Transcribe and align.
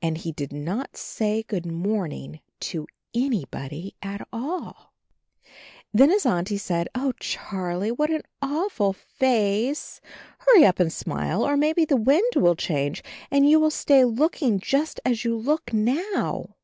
And 0.00 0.16
he 0.16 0.32
did 0.32 0.54
not 0.54 0.96
say, 0.96 1.42
"Good 1.42 1.66
morning" 1.66 2.40
to 2.60 2.86
any 3.12 3.44
body 3.44 3.94
at 4.00 4.26
all. 4.32 4.94
Then 5.92 6.08
his 6.08 6.24
Auntie 6.24 6.56
said, 6.56 6.88
"Oh, 6.94 7.12
Charlie, 7.20 7.90
what 7.92 8.08
an 8.08 8.22
awful 8.40 8.94
face. 8.94 10.00
Hurry 10.38 10.64
up 10.64 10.80
and 10.80 10.90
smile, 10.90 11.44
or 11.46 11.58
maybe 11.58 11.84
the 11.84 11.96
wind 11.98 12.32
will 12.36 12.56
change 12.56 13.04
and 13.30 13.46
you 13.50 13.60
will 13.60 13.70
stay 13.70 14.02
looking 14.02 14.60
just 14.60 14.98
as 15.04 15.24
you 15.26 15.36
look 15.36 15.74
now!" 15.74 16.56